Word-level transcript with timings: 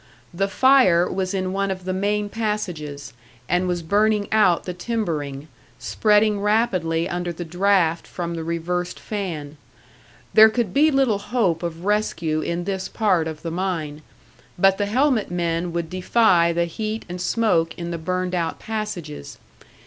The 0.33 0.47
fire 0.47 1.07
was 1.07 1.31
in 1.31 1.53
one 1.53 1.69
of 1.69 1.85
the 1.85 1.93
main 1.93 2.27
passages, 2.27 3.13
and 3.47 3.67
was 3.67 3.83
burning 3.83 4.27
out 4.31 4.63
the 4.63 4.73
timbering, 4.73 5.47
spreading 5.77 6.39
rapidly 6.39 7.07
under 7.07 7.31
the 7.31 7.45
draft 7.45 8.07
from 8.07 8.33
the 8.33 8.43
reversed 8.43 8.99
fan. 8.99 9.57
There 10.33 10.49
could 10.49 10.73
be 10.73 10.89
little 10.89 11.19
hope 11.19 11.61
of 11.61 11.85
rescue 11.85 12.41
in 12.41 12.63
this 12.63 12.89
part 12.89 13.27
of 13.27 13.43
the 13.43 13.51
mine, 13.51 14.01
but 14.57 14.79
the 14.79 14.87
helmet 14.87 15.29
men 15.29 15.71
would 15.71 15.87
defy 15.87 16.51
the 16.51 16.65
heat 16.65 17.05
and 17.07 17.21
smoke 17.21 17.77
in 17.77 17.91
the 17.91 17.99
burned 17.99 18.33
out 18.33 18.57
passages. 18.57 19.37